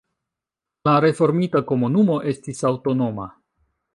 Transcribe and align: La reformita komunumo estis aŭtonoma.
La 0.89 0.93
reformita 1.05 1.61
komunumo 1.73 2.17
estis 2.33 2.65
aŭtonoma. 2.73 3.31